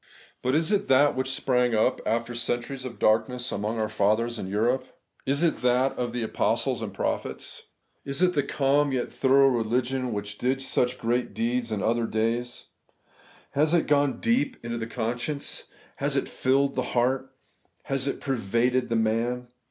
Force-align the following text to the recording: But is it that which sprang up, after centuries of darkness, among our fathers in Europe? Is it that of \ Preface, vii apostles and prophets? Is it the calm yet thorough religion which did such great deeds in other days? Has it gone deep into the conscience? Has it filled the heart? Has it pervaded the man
But 0.41 0.55
is 0.55 0.71
it 0.71 0.87
that 0.87 1.15
which 1.15 1.29
sprang 1.29 1.75
up, 1.75 2.01
after 2.07 2.33
centuries 2.33 2.85
of 2.85 2.97
darkness, 2.97 3.51
among 3.51 3.77
our 3.79 3.87
fathers 3.87 4.39
in 4.39 4.47
Europe? 4.47 4.87
Is 5.27 5.43
it 5.43 5.57
that 5.61 5.91
of 5.91 5.97
\ 6.13 6.13
Preface, 6.13 6.13
vii 6.13 6.23
apostles 6.23 6.81
and 6.81 6.91
prophets? 6.91 7.63
Is 8.03 8.19
it 8.23 8.33
the 8.33 8.41
calm 8.41 8.91
yet 8.91 9.11
thorough 9.11 9.47
religion 9.49 10.11
which 10.11 10.39
did 10.39 10.59
such 10.63 10.97
great 10.97 11.35
deeds 11.35 11.71
in 11.71 11.83
other 11.83 12.07
days? 12.07 12.69
Has 13.51 13.75
it 13.75 13.85
gone 13.85 14.19
deep 14.19 14.57
into 14.65 14.79
the 14.79 14.87
conscience? 14.87 15.65
Has 15.97 16.15
it 16.15 16.27
filled 16.27 16.73
the 16.73 16.81
heart? 16.97 17.35
Has 17.83 18.07
it 18.07 18.19
pervaded 18.21 18.89
the 18.89 18.95
man 18.95 19.49